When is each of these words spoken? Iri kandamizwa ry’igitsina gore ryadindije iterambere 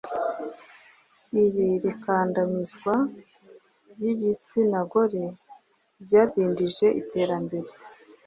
Iri 1.43 1.91
kandamizwa 2.03 2.95
ry’igitsina 3.93 4.79
gore 4.91 5.25
ryadindije 6.03 6.85
iterambere 7.01 7.69